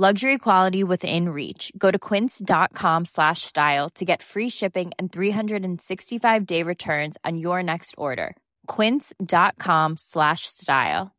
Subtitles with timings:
[0.00, 1.70] Luxury quality within reach.
[1.76, 7.62] Go to quince.com slash style to get free shipping and 365 day returns on your
[7.62, 8.34] next order.
[8.66, 11.14] Quince.com slash style.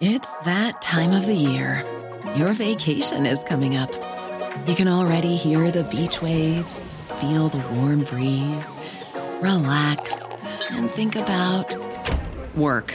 [0.00, 1.84] It's that time of the year.
[2.36, 3.92] Your vacation is coming up.
[4.66, 8.78] You can already hear the beach waves, feel the warm breeze,
[9.42, 10.22] relax,
[10.70, 11.76] and think about
[12.56, 12.94] work.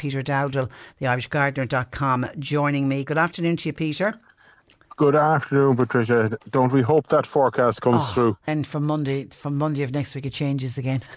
[0.00, 3.04] Peter Dowdall, theirishgardener.com, joining me.
[3.04, 4.14] Good afternoon to you, Peter.
[4.96, 6.38] Good afternoon, Patricia.
[6.50, 8.36] Don't we hope that forecast comes Oh, through?
[8.46, 11.00] And from Monday, from Monday of next week, it changes again.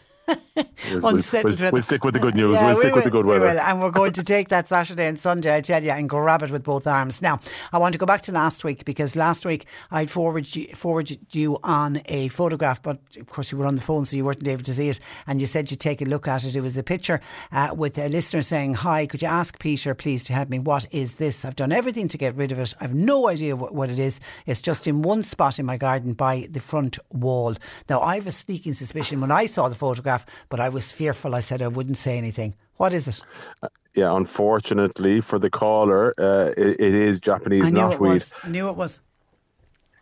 [0.91, 2.53] We'll, we'll, we'll, we'll stick with the good news.
[2.53, 3.47] Yeah, we'll we stick with the good we weather.
[3.47, 3.59] will.
[3.59, 6.51] And we're going to take that Saturday and Sunday, I tell you, and grab it
[6.51, 7.21] with both arms.
[7.21, 7.39] Now,
[7.71, 11.19] I want to go back to last week because last week I forwarded you, forwarded
[11.31, 14.47] you on a photograph, but of course you were on the phone, so you weren't
[14.47, 14.99] able to see it.
[15.25, 16.55] And you said you'd take a look at it.
[16.55, 17.19] It was a picture
[17.51, 20.59] uh, with a listener saying, Hi, could you ask Peter, please, to help me?
[20.59, 21.45] What is this?
[21.45, 22.73] I've done everything to get rid of it.
[22.79, 24.19] I've no idea what, what it is.
[24.45, 27.55] It's just in one spot in my garden by the front wall.
[27.89, 30.12] Now, I have a sneaking suspicion when I saw the photograph,
[30.49, 31.35] but I was fearful.
[31.35, 32.55] I said I wouldn't say anything.
[32.77, 33.21] What is it?
[33.95, 38.33] Yeah, unfortunately for the caller, uh, it, it is Japanese I knew it knotweed.
[38.43, 39.01] I knew it was.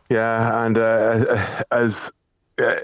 [0.10, 2.12] Yeah, and uh, as
[2.58, 2.76] uh,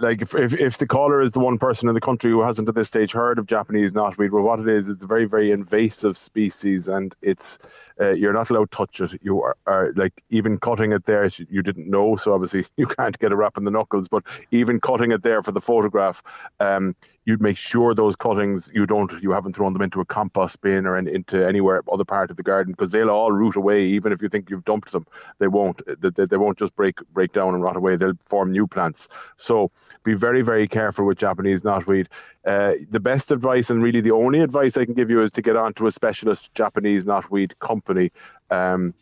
[0.00, 2.68] like if, if if the caller is the one person in the country who hasn't
[2.68, 5.50] at this stage heard of Japanese knotweed, well, what it is, it's a very very
[5.50, 7.58] invasive species, and it's
[8.00, 9.20] uh, you're not allowed to touch it.
[9.22, 13.18] You are, are like even cutting it there, you didn't know, so obviously you can't
[13.18, 14.08] get a wrap in the knuckles.
[14.08, 16.22] But even cutting it there for the photograph,
[16.60, 16.94] um,
[17.28, 20.86] you'd make sure those cuttings you don't you haven't thrown them into a compost bin
[20.86, 24.12] or in, into anywhere other part of the garden because they'll all root away even
[24.12, 25.06] if you think you've dumped them.
[25.38, 27.96] They won't they, they, won't just break break down and rot away.
[27.96, 29.10] They'll form new plants.
[29.36, 29.70] So
[30.04, 32.06] be very very careful with Japanese knotweed.
[32.46, 35.42] Uh, the best advice and really the only advice I can give you is to
[35.42, 38.10] get onto a specialist Japanese knotweed company.
[38.48, 38.94] Um,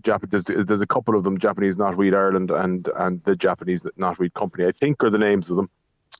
[0.00, 4.32] Jap- there's, there's a couple of them Japanese Knotweed Ireland and and the Japanese Knotweed
[4.32, 5.68] Company I think are the names of them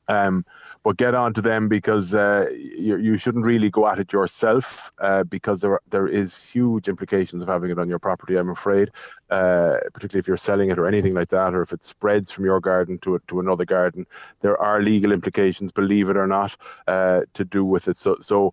[0.09, 0.45] um,
[0.85, 4.93] but get on to them because uh, you, you shouldn't really go at it yourself
[4.99, 8.37] uh, because there there is huge implications of having it on your property.
[8.37, 8.91] I'm afraid,
[9.31, 12.45] uh, particularly if you're selling it or anything like that, or if it spreads from
[12.45, 14.07] your garden to to another garden,
[14.41, 16.57] there are legal implications, believe it or not,
[16.89, 17.97] uh, to do with it.
[17.97, 18.53] So so.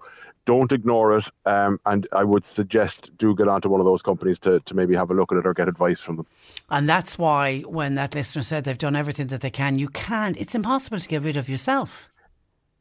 [0.50, 4.40] Don't ignore it, um, and I would suggest do get onto one of those companies
[4.40, 6.26] to, to maybe have a look at it or get advice from them.
[6.72, 10.36] And that's why when that listener said they've done everything that they can, you can't.
[10.38, 12.10] It's impossible to get rid of yourself.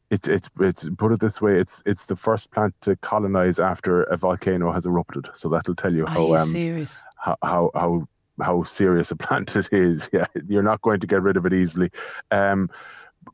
[0.09, 4.03] it's it's it's put it this way it's it's the first plant to colonize after
[4.03, 8.07] a volcano has erupted so that'll tell you how um, serious how, how how
[8.41, 11.53] how serious a plant it is yeah you're not going to get rid of it
[11.53, 11.89] easily
[12.31, 12.69] um,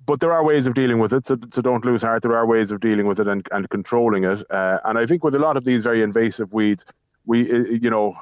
[0.06, 2.46] but there are ways of dealing with it so, so don't lose heart there are
[2.46, 5.40] ways of dealing with it and, and controlling it uh, and i think with a
[5.40, 6.86] lot of these very invasive weeds
[7.26, 8.16] we, uh, you know,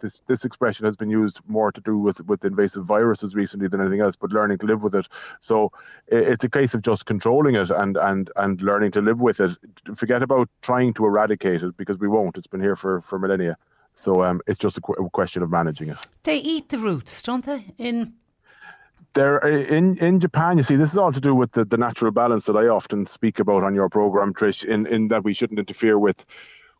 [0.00, 3.80] this this expression has been used more to do with with invasive viruses recently than
[3.80, 5.06] anything else, but learning to live with it.
[5.40, 5.70] So
[6.08, 9.52] it's a case of just controlling it and and and learning to live with it.
[9.94, 12.36] Forget about trying to eradicate it because we won't.
[12.38, 13.56] It's been here for for millennia.
[13.94, 15.98] So um, it's just a, qu- a question of managing it.
[16.22, 17.66] They eat the roots, don't they?
[17.76, 18.14] In
[19.14, 22.10] there in in Japan, you see, this is all to do with the, the natural
[22.10, 24.64] balance that I often speak about on your program, Trish.
[24.64, 26.24] In in that we shouldn't interfere with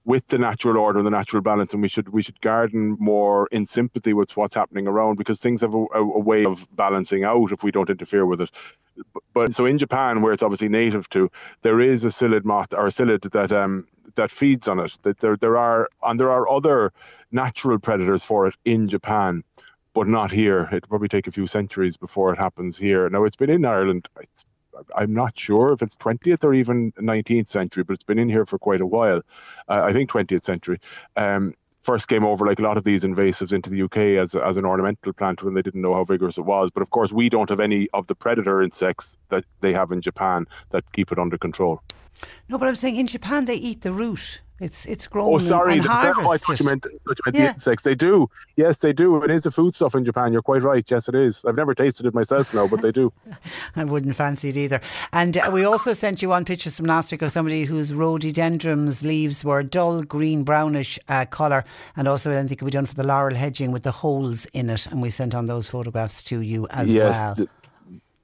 [0.04, 3.46] with the natural order and the natural balance, and we should we should garden more
[3.52, 7.52] in sympathy with what's happening around because things have a, a, way of balancing out
[7.52, 8.50] if we don't interfere with it.
[9.14, 11.30] But, but, so in Japan, where it's obviously native to,
[11.62, 13.86] there is a psyllid moth or a psyllid that um
[14.16, 14.98] that feeds on it.
[15.02, 16.92] That there there are and there are other
[17.30, 19.44] natural predators for it in Japan.
[19.94, 20.68] But not here.
[20.72, 23.08] It'll probably take a few centuries before it happens here.
[23.10, 24.08] Now it's been in Ireland.
[24.96, 28.46] I'm not sure if it's 20th or even 19th century, but it's been in here
[28.46, 29.20] for quite a while.
[29.68, 30.80] Uh, I think 20th century.
[31.16, 34.56] Um, first came over like a lot of these invasives into the UK as as
[34.56, 36.70] an ornamental plant when they didn't know how vigorous it was.
[36.70, 40.00] But of course, we don't have any of the predator insects that they have in
[40.00, 41.82] Japan that keep it under control.
[42.48, 44.40] No, but I'm saying in Japan they eat the root.
[44.62, 45.34] It's it's grown.
[45.34, 46.62] Oh, sorry, and, and harvested.
[46.62, 47.32] I meant, I meant yeah.
[47.32, 47.82] the insects.
[47.82, 48.30] They do.
[48.54, 49.20] Yes, they do.
[49.24, 50.32] It is a foodstuff in Japan.
[50.32, 50.88] You're quite right.
[50.88, 51.44] Yes, it is.
[51.44, 53.12] I've never tasted it myself now, but they do.
[53.76, 54.80] I wouldn't fancy it either.
[55.12, 59.02] And uh, we also sent you one pictures from last week of somebody whose rhododendrons
[59.02, 61.64] leaves were dull green brownish uh, colour,
[61.96, 64.46] and also I think it could be done for the laurel hedging with the holes
[64.52, 64.86] in it.
[64.86, 67.34] And we sent on those photographs to you as yes, well.
[67.34, 67.48] Th-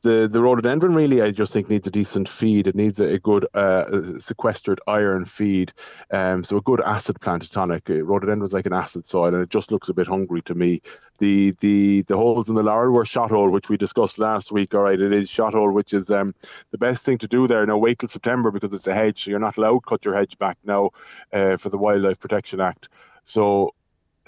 [0.02, 2.66] the the rhododendron really I just think needs a decent feed.
[2.66, 5.72] It needs a, a good uh, sequestered iron feed.
[6.10, 7.90] Um, so a good acid plant tonic.
[7.90, 10.82] Uh, rhododendron's like an acid soil, and it just looks a bit hungry to me.
[11.18, 14.74] The the the holes in the laurel were shot hole, which we discussed last week.
[14.74, 16.34] All right, it is shot hole, which is um,
[16.70, 17.66] the best thing to do there.
[17.66, 20.14] Now wait till September because it's a hedge, so you're not allowed to cut your
[20.14, 20.90] hedge back now
[21.32, 22.88] uh, for the Wildlife Protection Act.
[23.24, 23.74] So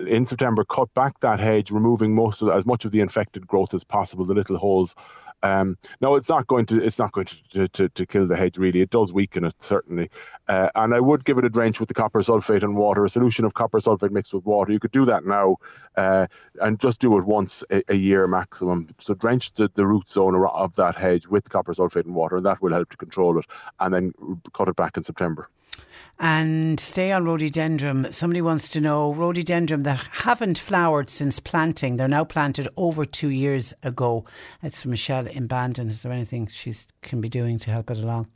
[0.06, 3.74] in September, cut back that hedge, removing most of as much of the infected growth
[3.74, 4.94] as possible, the little holes
[5.42, 8.58] um, no, it's not going to it's not going to, to, to, kill the hedge
[8.58, 8.80] really.
[8.80, 10.10] It does weaken it certainly,
[10.48, 13.08] uh, and I would give it a drench with the copper sulfate and water, a
[13.08, 14.72] solution of copper sulfate mixed with water.
[14.72, 15.56] You could do that now,
[15.96, 16.26] uh,
[16.60, 18.88] and just do it once a, a, year maximum.
[18.98, 22.46] So drench the, the root zone of that hedge with copper sulfate and water, and
[22.46, 23.46] that will help to control it.
[23.78, 24.12] And then
[24.52, 25.48] cut it back in September.
[26.18, 28.12] And stay on rhododendron.
[28.12, 31.96] Somebody wants to know rhododendron that haven't flowered since planting.
[31.96, 34.26] They're now planted over two years ago.
[34.62, 35.88] It's Michelle in Bandon.
[35.88, 38.26] Is there anything she can be doing to help it along?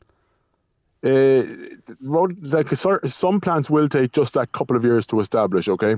[1.03, 1.43] Uh,
[2.01, 5.69] like some plants will take just that couple of years to establish.
[5.69, 5.95] Okay,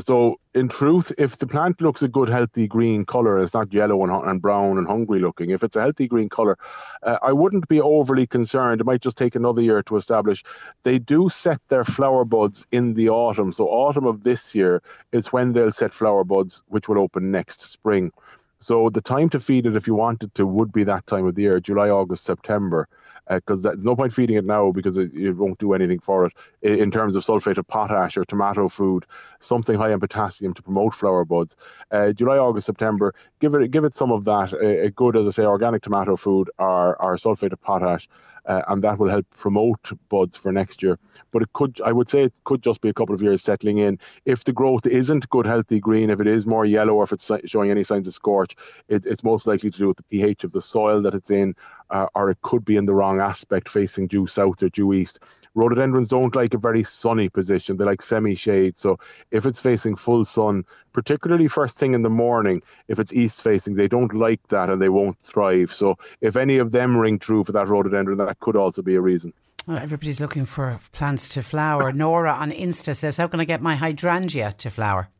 [0.00, 4.02] so, in truth, if the plant looks a good, healthy green color, it's not yellow
[4.04, 5.50] and, and brown and hungry looking.
[5.50, 6.56] If it's a healthy green color,
[7.02, 8.80] uh, I wouldn't be overly concerned.
[8.80, 10.44] It might just take another year to establish.
[10.84, 13.52] They do set their flower buds in the autumn.
[13.52, 17.62] So, autumn of this year is when they'll set flower buds, which will open next
[17.62, 18.12] spring.
[18.60, 21.34] So, the time to feed it, if you wanted to, would be that time of
[21.34, 22.88] the year July, August, September
[23.28, 26.26] because uh, there's no point feeding it now because it, it, won't do anything for
[26.26, 26.32] it
[26.62, 29.04] in terms of sulfate of potash or tomato food,
[29.40, 31.56] something high in potassium to promote flower buds.
[31.90, 34.52] Uh, July, August, September, give it give it some of that.
[34.52, 38.08] A, a good, as I say, organic tomato food or, or sulfate of potash
[38.48, 40.98] uh, and that will help promote buds for next year.
[41.30, 43.78] But it could, I would say, it could just be a couple of years settling
[43.78, 43.98] in.
[44.24, 47.30] If the growth isn't good, healthy green, if it is more yellow, or if it's
[47.44, 48.56] showing any signs of scorch,
[48.88, 51.54] it, it's most likely to do with the pH of the soil that it's in,
[51.90, 55.20] uh, or it could be in the wrong aspect, facing due south or due east.
[55.54, 58.76] Rhododendrons don't like a very sunny position; they like semi-shade.
[58.76, 58.98] So
[59.30, 63.74] if it's facing full sun, particularly first thing in the morning, if it's east facing,
[63.74, 65.72] they don't like that and they won't thrive.
[65.72, 69.00] So if any of them ring true for that rhododendron, that could also be a
[69.00, 69.32] reason.
[69.66, 71.92] Well, everybody's looking for plants to flower.
[71.92, 75.10] Nora on Insta says, "How can I get my hydrangea to flower?"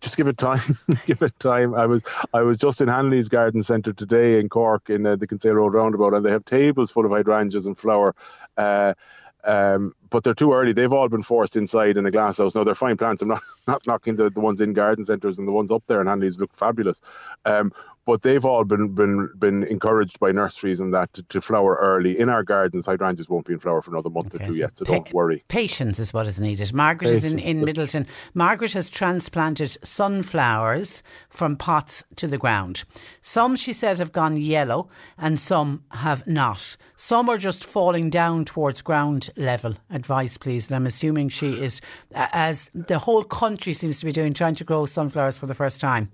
[0.00, 0.60] Just give it time.
[1.06, 1.74] give it time.
[1.74, 5.26] I was I was just in Hanley's Garden Centre today in Cork in uh, the
[5.26, 8.14] Kinsale Road roundabout, and they have tables full of hydrangeas and flower.
[8.56, 8.94] Uh,
[9.44, 10.72] um, but they're too early.
[10.72, 12.54] They've all been forced inside in a glass house.
[12.54, 13.22] No, they're fine plants.
[13.22, 16.00] I'm not, not knocking the, the ones in garden centres and the ones up there
[16.00, 17.00] in Hanley's look fabulous.
[17.44, 17.72] Um,
[18.08, 22.18] but they've all been been been encouraged by nurseries and that to, to flower early.
[22.18, 24.58] In our gardens, hydrangeas won't be in flower for another month okay, or two so
[24.58, 25.44] yet, so pa- don't worry.
[25.48, 26.72] Patience is what is needed.
[26.72, 27.24] Margaret Patience.
[27.26, 28.06] is in, in Midleton.
[28.32, 32.84] Margaret has transplanted sunflowers from pots to the ground.
[33.20, 34.88] Some, she said, have gone yellow
[35.18, 36.78] and some have not.
[36.96, 39.74] Some are just falling down towards ground level.
[39.90, 40.68] Advice, please.
[40.68, 41.82] And I'm assuming she is,
[42.14, 45.78] as the whole country seems to be doing, trying to grow sunflowers for the first
[45.78, 46.10] time.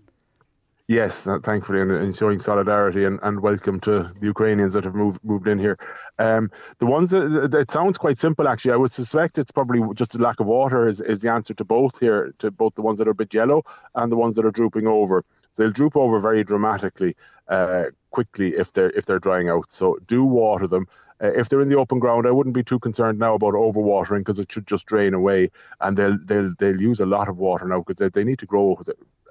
[0.86, 4.94] Yes, uh, thankfully, and, and showing solidarity and, and welcome to the Ukrainians that have
[4.94, 5.78] moved moved in here.
[6.18, 8.72] Um, the ones that it sounds quite simple, actually.
[8.72, 11.64] I would suspect it's probably just a lack of water is, is the answer to
[11.64, 13.62] both here, to both the ones that are a bit yellow
[13.94, 15.24] and the ones that are drooping over.
[15.52, 17.16] So they'll droop over very dramatically,
[17.48, 19.72] uh, quickly if they're if they're drying out.
[19.72, 20.86] So do water them.
[21.22, 24.18] Uh, if they're in the open ground, I wouldn't be too concerned now about overwatering
[24.18, 27.66] because it should just drain away, and they'll they'll they'll use a lot of water
[27.66, 28.82] now because they, they need to grow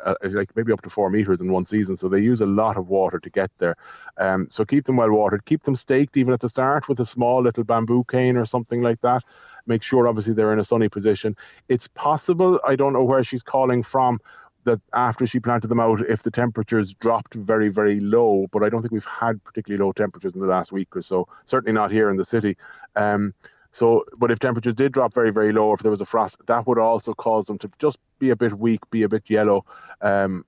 [0.04, 2.78] uh, like maybe up to four meters in one season, so they use a lot
[2.78, 3.76] of water to get there.
[4.18, 7.06] Um, so keep them well watered, keep them staked even at the start with a
[7.06, 9.24] small little bamboo cane or something like that.
[9.66, 11.38] Make sure obviously they're in a sunny position.
[11.70, 12.60] It's possible.
[12.68, 14.20] I don't know where she's calling from
[14.66, 18.70] that after she planted them out, if the temperatures dropped very, very low, but I
[18.70, 21.28] don't think we've had particularly low temperatures in the last week or so.
[21.46, 22.58] Certainly not here in the city.
[22.96, 23.34] Um,
[23.72, 26.68] so, but if temperatures did drop very, very low, if there was a frost, that
[26.68, 29.66] would also cause them to just be a bit weak, be a bit yellow.
[30.02, 30.46] Um,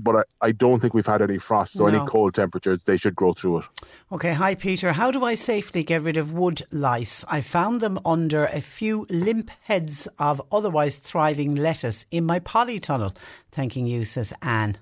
[0.00, 1.98] but I, I don't think we've had any frost, so no.
[1.98, 3.64] any cold temperatures, they should grow through it.
[4.12, 4.92] Okay, hi Peter.
[4.92, 7.24] How do I safely get rid of wood lice?
[7.28, 13.14] I found them under a few limp heads of otherwise thriving lettuce in my polytunnel.
[13.52, 14.78] Thanking you, says Anne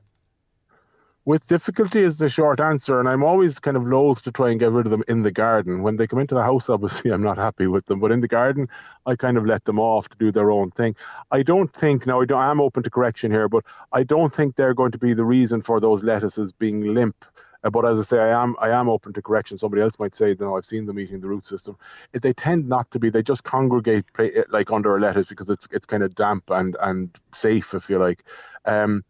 [1.25, 4.59] with difficulty is the short answer, and I'm always kind of loath to try and
[4.59, 5.83] get rid of them in the garden.
[5.83, 8.29] When they come into the house, obviously, I'm not happy with them, but in the
[8.29, 8.69] garden,
[9.07, 10.97] I kind of let them off to do their own thing.
[11.31, 12.23] I don't think now.
[12.23, 15.25] I am open to correction here, but I don't think they're going to be the
[15.25, 17.25] reason for those lettuces being limp.
[17.65, 19.59] Uh, but as I say, I am I am open to correction.
[19.59, 21.77] Somebody else might say, you know, I've seen them eating the root system."
[22.13, 23.11] They tend not to be.
[23.11, 24.07] They just congregate
[24.49, 27.99] like under a lettuce because it's it's kind of damp and and safe, if you
[27.99, 28.25] like.
[28.65, 29.05] Um,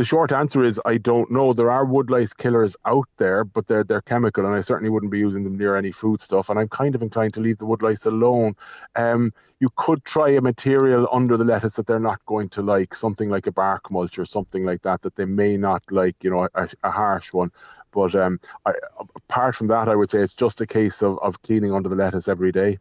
[0.00, 1.52] the short answer is I don't know.
[1.52, 5.18] There are woodlice killers out there, but they're they're chemical, and I certainly wouldn't be
[5.18, 6.48] using them near any food stuff.
[6.48, 8.56] And I'm kind of inclined to leave the woodlice alone.
[8.96, 12.94] Um, you could try a material under the lettuce that they're not going to like,
[12.94, 16.16] something like a bark mulch or something like that, that they may not like.
[16.24, 17.52] You know, a, a harsh one.
[17.92, 18.72] But um, I,
[19.16, 21.96] apart from that, I would say it's just a case of, of cleaning under the
[21.96, 22.78] lettuce every day.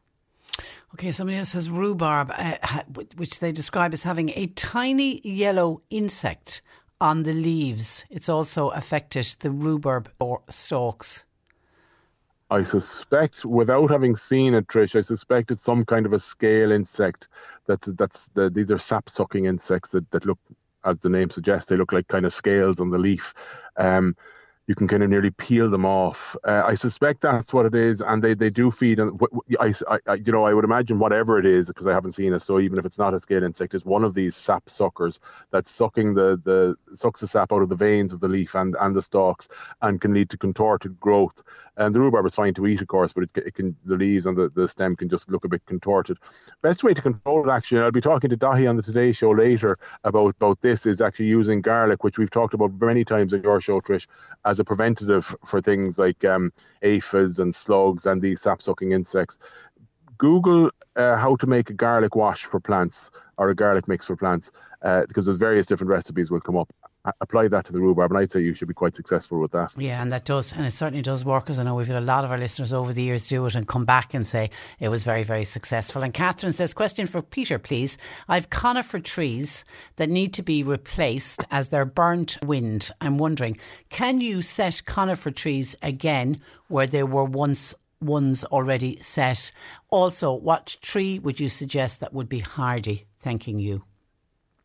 [0.94, 2.84] Okay, somebody else says rhubarb, uh,
[3.18, 6.62] which they describe as having a tiny yellow insect
[7.02, 8.06] on the leaves.
[8.10, 11.26] It's also affected the rhubarb or stalks.
[12.52, 16.72] I suspect, without having seen it, Trish, I suspect it's some kind of a scale
[16.72, 17.28] insect.
[17.68, 20.40] That that's the, these are sap sucking insects that, that look,
[20.84, 23.34] as the name suggests, they look like kind of scales on the leaf.
[23.78, 24.16] Um,
[24.70, 26.36] you can kind of nearly peel them off.
[26.44, 29.00] Uh, I suspect that's what it is, and they, they do feed.
[29.00, 29.20] And
[29.60, 29.74] I,
[30.06, 32.44] I, you know, I would imagine whatever it is, because I haven't seen it.
[32.44, 35.72] So even if it's not a scale insect, it's one of these sap suckers that's
[35.72, 38.96] sucking the the sucks the sap out of the veins of the leaf and and
[38.96, 39.50] the stalks,
[39.82, 41.42] and can lead to contorted growth.
[41.80, 44.26] And the rhubarb is fine to eat, of course, but it, it can the leaves
[44.26, 46.18] and the, the stem can just look a bit contorted.
[46.62, 49.32] Best way to control it, actually, I'll be talking to Daithí on the Today Show
[49.32, 53.42] later about about this is actually using garlic, which we've talked about many times on
[53.44, 54.08] your show, Trish,
[54.44, 59.40] as a preventative for things like um, aphids and slugs and these sap sucking insects.
[60.18, 64.18] Google uh, how to make a garlic wash for plants or a garlic mix for
[64.18, 66.70] plants uh, because there's various different recipes will come up
[67.22, 69.72] apply that to the rhubarb, and I'd say you should be quite successful with that.
[69.78, 71.46] Yeah, and that does, and it certainly does work.
[71.46, 73.56] Because I know we've had a lot of our listeners over the years do it
[73.56, 76.04] and come back and say it was very, very successful.
[76.04, 77.98] And Catherine says, question for Peter, please.
[78.28, 79.66] I've conifer trees
[79.96, 82.92] that need to be replaced as they're burnt wind.
[83.02, 83.58] I'm wondering,
[83.90, 89.52] can you set conifer trees again where they were once ones already set?
[89.90, 93.06] Also, what tree would you suggest that would be hardy?
[93.20, 93.84] Thanking you.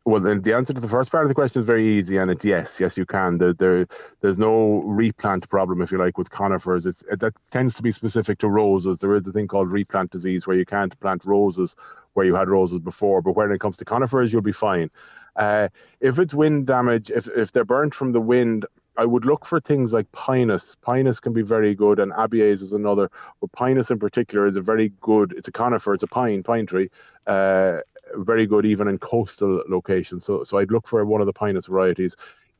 [0.07, 2.31] Well, then the answer to the first part of the question is very easy, and
[2.31, 3.39] it's yes, yes, you can.
[3.39, 3.87] There, there
[4.21, 6.85] there's no replant problem, if you like, with conifers.
[6.85, 8.99] It's it, that tends to be specific to roses.
[8.99, 11.75] There is a thing called replant disease where you can't plant roses
[12.13, 14.91] where you had roses before, but when it comes to conifers, you'll be fine.
[15.37, 15.69] Uh,
[16.01, 18.67] if it's wind damage, if if they're burnt from the wind,
[18.99, 20.77] I would look for things like pinus.
[20.77, 23.11] Pinus can be very good, and abies is another.
[23.41, 25.33] But pinus in particular is a very good.
[25.35, 25.95] It's a conifer.
[25.95, 26.91] It's a pine pine tree.
[27.27, 27.79] Uh,
[28.17, 30.25] very good even in coastal locations.
[30.25, 32.17] So so I'd look for one of the pinus varieties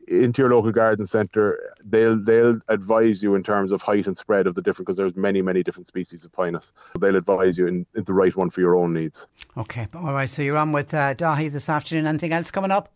[0.09, 1.75] into your local garden centre.
[1.85, 5.17] They'll they'll advise you in terms of height and spread of the different because there's
[5.17, 6.73] many many different species of pinus.
[6.99, 9.27] They'll advise you in, in, the right one for your own needs.
[9.57, 10.29] Okay, all right.
[10.29, 12.07] So you're on with uh, Daithí this afternoon.
[12.07, 12.91] Anything else coming up?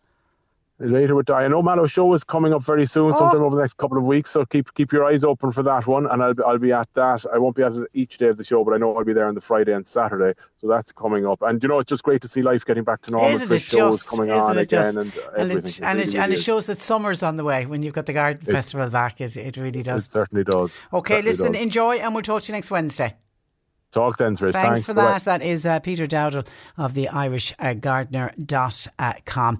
[0.79, 1.43] Later with die.
[1.43, 3.17] I know Mallow show is coming up very soon, oh.
[3.17, 3.45] sometime oh.
[3.45, 4.31] over the next couple of weeks.
[4.31, 7.25] So keep keep your eyes open for that one, and I'll I'll be at that.
[7.33, 9.13] I won't be at it each day of the show, but I know I'll be
[9.13, 10.39] there on the Friday and Saturday.
[10.57, 13.01] So that's coming up, and you know it's just great to see life getting back
[13.03, 13.29] to normal.
[13.29, 16.67] Isn't shows just, coming on again, and uh, and it, and, it, and it, shows
[16.67, 19.21] that summer's on the way when you've got the garden it, festival back.
[19.21, 20.05] It it really does.
[20.05, 20.77] It certainly does.
[20.93, 21.61] Okay, certainly listen, does.
[21.61, 23.15] enjoy, and we'll talk to you next Wednesday.
[23.91, 24.53] Talk then, Trish.
[24.53, 25.23] Thanks, Thanks for that.
[25.23, 29.55] That is uh, Peter Dowdall of the IrishGardener.com.
[29.55, 29.59] Uh,